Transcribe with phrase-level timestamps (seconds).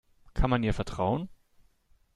[0.33, 1.29] Kann man ihr vertrauen?